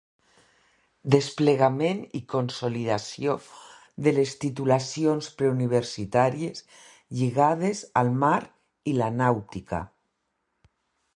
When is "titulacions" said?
4.45-5.29